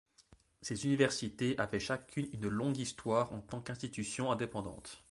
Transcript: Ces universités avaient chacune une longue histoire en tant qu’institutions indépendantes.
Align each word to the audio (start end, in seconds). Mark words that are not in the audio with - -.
Ces 0.63 0.85
universités 0.85 1.55
avaient 1.59 1.79
chacune 1.79 2.27
une 2.33 2.47
longue 2.47 2.79
histoire 2.79 3.31
en 3.33 3.39
tant 3.39 3.61
qu’institutions 3.61 4.31
indépendantes. 4.31 4.99